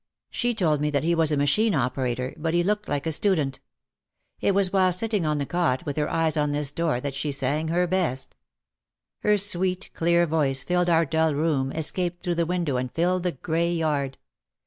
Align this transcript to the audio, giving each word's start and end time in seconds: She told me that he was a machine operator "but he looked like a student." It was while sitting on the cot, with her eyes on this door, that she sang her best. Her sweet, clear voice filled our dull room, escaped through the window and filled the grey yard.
She 0.31 0.55
told 0.55 0.81
me 0.81 0.89
that 0.89 1.03
he 1.03 1.13
was 1.13 1.31
a 1.31 1.37
machine 1.37 1.75
operator 1.75 2.33
"but 2.35 2.55
he 2.55 2.63
looked 2.63 2.89
like 2.89 3.05
a 3.05 3.11
student." 3.11 3.59
It 4.39 4.55
was 4.55 4.73
while 4.73 4.91
sitting 4.91 5.27
on 5.27 5.37
the 5.37 5.45
cot, 5.45 5.85
with 5.85 5.95
her 5.97 6.09
eyes 6.09 6.35
on 6.35 6.53
this 6.53 6.71
door, 6.71 6.99
that 6.99 7.13
she 7.13 7.31
sang 7.31 7.67
her 7.67 7.85
best. 7.85 8.35
Her 9.19 9.37
sweet, 9.37 9.91
clear 9.93 10.25
voice 10.25 10.63
filled 10.63 10.89
our 10.89 11.05
dull 11.05 11.35
room, 11.35 11.71
escaped 11.73 12.23
through 12.23 12.33
the 12.33 12.47
window 12.47 12.77
and 12.77 12.91
filled 12.91 13.21
the 13.21 13.33
grey 13.33 13.71
yard. 13.71 14.17